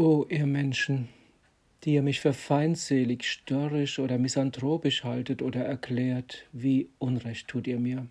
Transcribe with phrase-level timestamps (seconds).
[0.00, 1.08] O ihr Menschen,
[1.82, 7.80] die ihr mich für feindselig, störrisch oder misanthropisch haltet oder erklärt, wie Unrecht tut ihr
[7.80, 8.06] mir.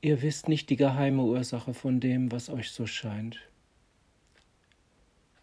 [0.00, 3.40] Ihr wisst nicht die geheime Ursache von dem, was euch so scheint.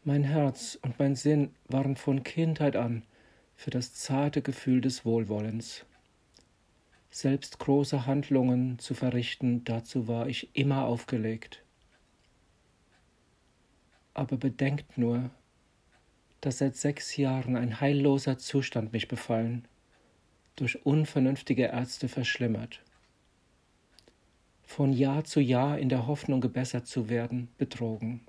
[0.05, 3.04] Mein Herz und mein Sinn waren von Kindheit an
[3.57, 5.86] für das zarte Gefühl des Wohlwollens.
[7.11, 11.67] Selbst große Handlungen zu verrichten, dazu war ich immer aufgelegt
[14.18, 15.30] aber bedenkt nur,
[16.42, 19.66] dass seit sechs Jahren ein heilloser Zustand mich befallen,
[20.56, 22.82] durch unvernünftige Ärzte verschlimmert.
[24.64, 28.22] Von Jahr zu Jahr in der Hoffnung gebessert zu werden, betrogen.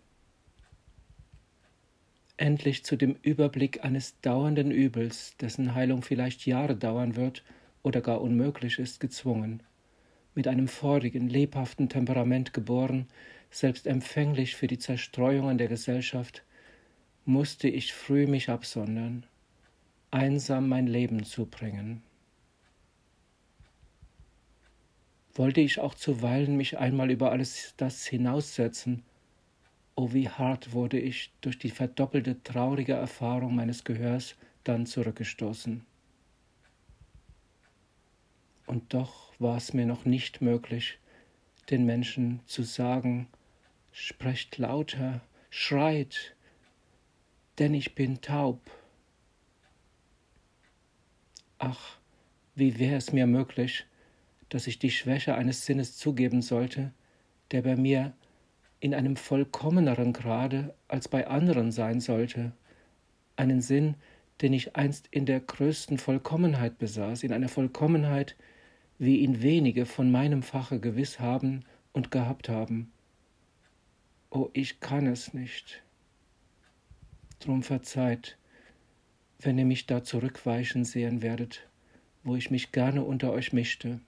[2.37, 7.43] Endlich zu dem Überblick eines dauernden Übels, dessen Heilung vielleicht Jahre dauern wird
[7.83, 9.63] oder gar unmöglich ist, gezwungen,
[10.35, 13.09] mit einem feurigen, lebhaften Temperament geboren,
[13.51, 16.45] selbst empfänglich für die Zerstreuungen der Gesellschaft,
[17.25, 19.27] musste ich früh mich absondern,
[20.11, 22.03] einsam mein Leben zubringen.
[25.35, 29.05] Wollte ich auch zuweilen mich einmal über alles das hinaussetzen,
[29.95, 35.85] oh wie hart wurde ich durch die verdoppelte traurige Erfahrung meines Gehörs dann zurückgestoßen.
[38.67, 40.99] Und doch war es mir noch nicht möglich,
[41.71, 43.29] den Menschen zu sagen,
[44.01, 46.37] sprecht lauter, schreit,
[47.59, 48.61] denn ich bin taub.
[51.59, 51.99] Ach,
[52.55, 53.87] wie wäre es mir möglich,
[54.51, 56.93] dass ich die Schwäche eines Sinnes zugeben sollte,
[57.51, 58.15] der bei mir
[58.79, 62.53] in einem vollkommeneren Grade als bei anderen sein sollte,
[63.35, 63.97] einen Sinn,
[64.41, 68.37] den ich einst in der größten Vollkommenheit besaß, in einer Vollkommenheit,
[68.99, 72.93] wie ihn wenige von meinem Fache gewiss haben und gehabt haben,
[74.31, 75.83] oh, ich kann es nicht.
[77.41, 78.37] Drum verzeiht,
[79.41, 81.69] wenn ihr mich da zurückweichen sehen werdet,
[82.25, 84.01] wo ich mich gerne unter euch mischte.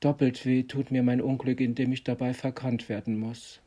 [0.00, 3.60] Doppelt weh tut mir mein Unglück, indem ich dabei verkannt werden muss.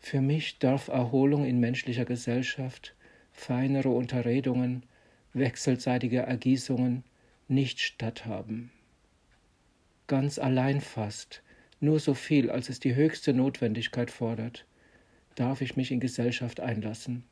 [0.00, 2.94] Für mich darf Erholung in menschlicher Gesellschaft,
[3.32, 4.84] feinere Unterredungen,
[5.34, 7.04] wechselseitige Ergießungen
[7.48, 8.70] nicht statthaben.
[10.06, 11.42] Ganz allein fast
[11.80, 14.66] nur so viel, als es die höchste Notwendigkeit fordert,
[15.34, 17.24] darf ich mich in Gesellschaft einlassen.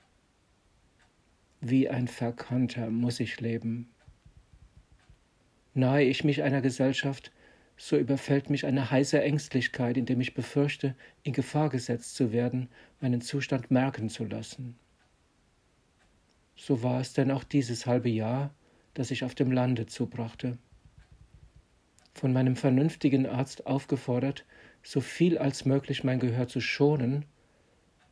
[1.61, 3.89] Wie ein Verkannter muss ich leben.
[5.73, 7.33] Nahe ich mich einer Gesellschaft,
[7.77, 12.69] so überfällt mich eine heiße Ängstlichkeit, indem ich befürchte, in Gefahr gesetzt zu werden,
[13.01, 14.77] meinen Zustand merken zu lassen.
[16.55, 18.55] So war es denn auch dieses halbe Jahr,
[18.93, 20.59] das ich auf dem Lande zubrachte
[22.15, 24.47] von meinem vernünftigen Arzt aufgefordert,
[24.83, 27.25] so viel als möglich mein Gehör zu schonen,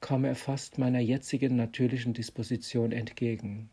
[0.01, 3.71] kam er fast meiner jetzigen natürlichen Disposition entgegen.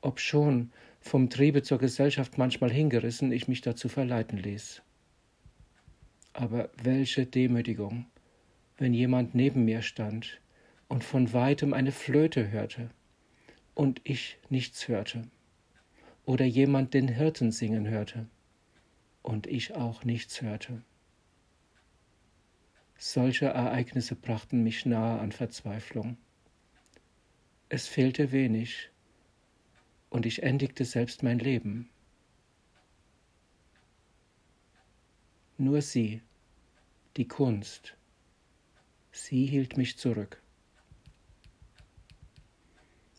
[0.00, 4.82] Obschon vom Triebe zur Gesellschaft manchmal hingerissen ich mich dazu verleiten ließ.
[6.32, 8.06] Aber welche Demütigung,
[8.76, 10.40] wenn jemand neben mir stand
[10.88, 12.90] und von weitem eine Flöte hörte
[13.74, 15.22] und ich nichts hörte,
[16.24, 18.26] oder jemand den Hirten singen hörte
[19.22, 20.82] und ich auch nichts hörte.
[22.98, 26.18] Solche Ereignisse brachten mich nahe an Verzweiflung.
[27.68, 28.90] Es fehlte wenig,
[30.10, 31.88] und ich endigte selbst mein Leben.
[35.56, 36.20] Nur sie,
[37.16, 37.96] die Kunst,
[39.12, 40.42] sie hielt mich zurück.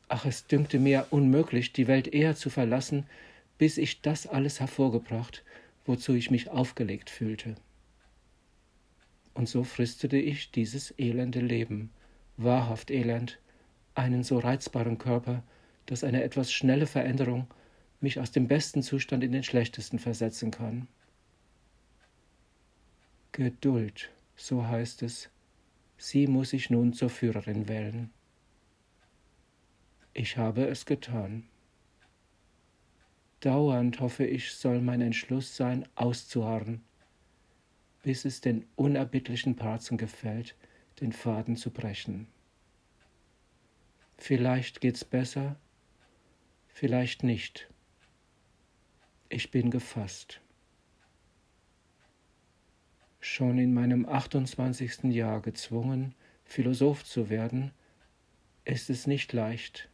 [0.10, 3.06] Ach, es dünkte mir unmöglich, die Welt eher zu verlassen,
[3.58, 5.44] bis ich das alles hervorgebracht
[5.86, 7.56] wozu ich mich aufgelegt fühlte.
[9.34, 11.92] Und so fristete ich dieses elende Leben,
[12.38, 13.40] wahrhaft elend,
[13.96, 15.44] einen so reizbaren Körper,
[15.86, 17.47] dass eine etwas schnelle Veränderung
[18.00, 20.88] mich aus dem besten Zustand in den schlechtesten versetzen kann.
[23.31, 25.29] Geduld, so heißt es,
[25.97, 28.09] sie muss ich nun zur Führerin wählen.
[30.14, 31.47] Ich habe es getan.
[33.41, 36.84] Dauernd hoffe ich, soll mein Entschluss sein, auszuharren,
[38.03, 40.55] bis es den unerbittlichen Parzen gefällt,
[41.02, 42.28] den Faden zu brechen.
[44.17, 45.55] Vielleicht geht's besser,
[46.67, 47.67] vielleicht nicht.
[49.28, 50.40] Ich bin gefasst.
[53.20, 55.05] Schon in meinem 28.
[55.05, 56.14] Jahr gezwungen,
[56.44, 57.72] Philosoph zu werden,
[58.66, 59.91] ist es nicht leicht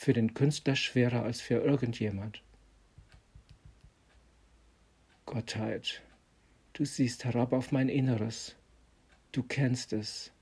[0.00, 2.42] für den Künstler schwerer als für irgendjemand.
[5.26, 6.02] Gottheit,
[6.72, 8.56] du siehst herab auf mein Inneres
[9.32, 10.32] Du kennst es.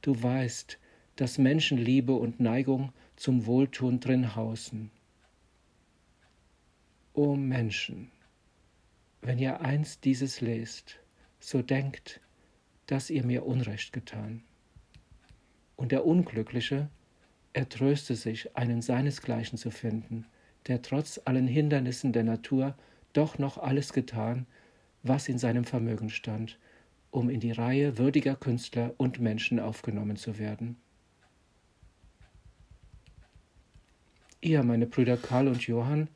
[0.00, 0.78] Du weißt,
[1.14, 4.90] dass Menschenliebe und Neigung zum Wohltun drin hausen.
[7.12, 8.10] O Menschen,
[9.20, 10.98] wenn ihr einst dieses lest,
[11.38, 12.20] so denkt,
[12.86, 14.42] dass ihr mir Unrecht getan.
[15.76, 16.88] Und der Unglückliche,
[17.52, 20.26] er tröste sich, einen seinesgleichen zu finden,
[20.66, 22.74] der trotz allen Hindernissen der Natur
[23.12, 24.46] doch noch alles getan,
[25.02, 26.58] was in seinem Vermögen stand,
[27.10, 30.76] um in die Reihe würdiger Künstler und Menschen aufgenommen zu werden.
[34.40, 36.08] Ihr, meine Brüder Karl und Johann,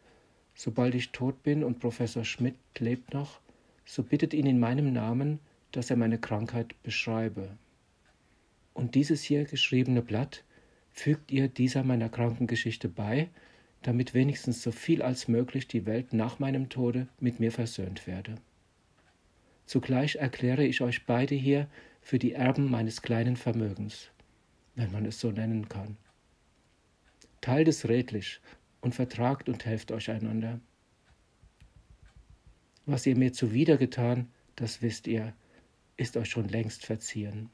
[0.55, 3.41] sobald ich tot bin und Professor Schmidt lebt noch,
[3.85, 5.39] so bittet ihn in meinem Namen,
[5.71, 7.57] dass er meine Krankheit beschreibe.
[8.75, 10.43] Und dieses hier geschriebene Blatt
[10.97, 13.29] fügt ihr dieser meiner Krankengeschichte bei,
[13.83, 18.37] damit wenigstens so viel als möglich die Welt nach meinem Tode mit mir versöhnt werde.
[19.67, 21.69] Zugleich erkläre ich euch beide hier
[22.01, 24.11] für die Erben meines kleinen Vermögens,
[24.75, 25.97] wenn man es so nennen kann.
[27.41, 28.41] Teilt es redlich
[28.81, 30.61] und vertragt und helft euch einander.
[32.87, 35.35] Was ihr mir zuwidergetan, das wisst ihr,
[35.97, 37.51] ist euch schon längst verziehen.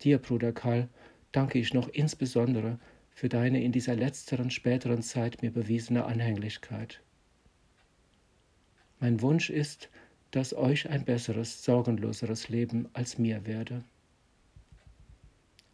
[0.00, 0.88] Dir, Bruder Karl,
[1.38, 2.80] danke ich noch insbesondere
[3.10, 7.00] für deine in dieser letzteren späteren Zeit mir bewiesene Anhänglichkeit.
[8.98, 9.88] Mein Wunsch ist,
[10.32, 13.84] dass euch ein besseres, sorgenloseres Leben als mir werde.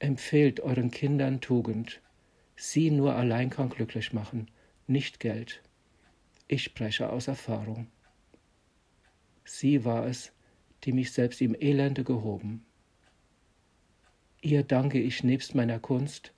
[0.00, 2.02] Empfehlt euren Kindern Tugend.
[2.56, 4.48] Sie nur allein kann glücklich machen,
[4.86, 5.62] nicht Geld.
[6.46, 7.86] Ich spreche aus Erfahrung.
[9.46, 10.30] Sie war es,
[10.82, 12.66] die mich selbst im Elende gehoben.
[14.44, 16.34] Ihr danke ich nebst meiner Kunst,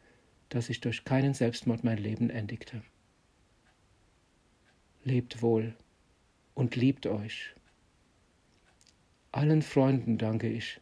[0.49, 2.83] dass ich durch keinen Selbstmord mein Leben endigte.
[5.03, 5.75] Lebt wohl
[6.55, 7.53] und liebt euch.
[9.33, 10.81] Allen Freunden danke ich,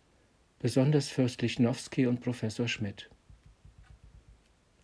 [0.58, 3.08] besonders Fürst Lichnowsky und Professor Schmidt.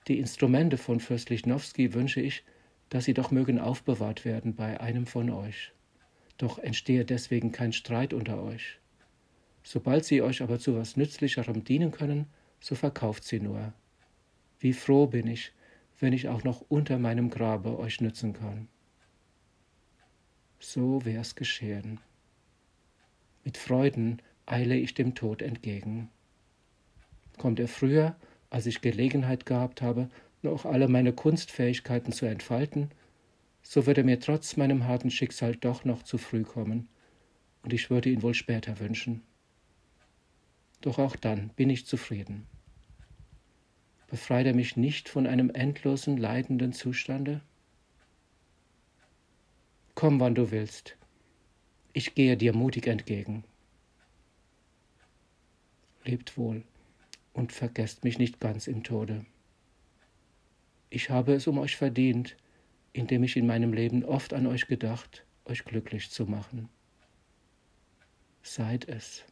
[0.09, 2.43] Die Instrumente von Fürst Lichnowsky wünsche ich,
[2.89, 5.73] dass sie doch mögen aufbewahrt werden bei einem von euch.
[6.39, 8.80] Doch entstehe deswegen kein Streit unter euch.
[9.63, 12.27] Sobald sie euch aber zu was Nützlicherem dienen können,
[12.61, 13.73] so verkauft sie nur.
[14.59, 15.53] Wie froh bin ich,
[15.99, 18.69] wenn ich auch noch unter meinem Grabe euch nützen kann.
[20.59, 22.01] So wär's geschehen.
[23.45, 26.11] Mit Freuden eile ich dem Tod entgegen.
[27.39, 28.17] Kommt er früher,
[28.51, 30.09] als ich Gelegenheit gehabt habe,
[30.43, 32.91] noch alle meine Kunstfähigkeiten zu entfalten,
[33.63, 36.89] so wird er mir trotz meinem harten Schicksal doch noch zu früh kommen,
[37.63, 39.23] und ich würde ihn wohl später wünschen.
[40.81, 42.47] Doch auch dann bin ich zufrieden.
[44.09, 47.43] Befreit er mich nicht von einem endlosen leidenden Zustande?
[49.95, 50.97] Komm, wann du willst,
[51.93, 53.45] ich gehe dir mutig entgegen.
[56.05, 56.63] Lebt wohl
[57.35, 59.27] und vergesst mich nicht ganz im Tode.
[60.89, 62.37] Ich habe es um euch verdient,
[62.93, 66.69] indem ich in meinem Leben oft an euch gedacht, euch glücklich zu machen.
[68.43, 69.25] Seid es.